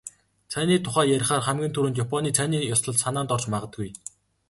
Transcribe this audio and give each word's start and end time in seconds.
Цайны 0.51 0.77
тухай 0.85 1.05
ярихаар 1.17 1.45
хамгийн 1.45 1.71
түрүүнд 1.73 1.99
"Японы 2.05 2.29
цайны 2.37 2.57
ёслол" 2.75 2.95
санаанд 3.03 3.33
орж 3.35 3.45
магадгүй. 3.53 3.89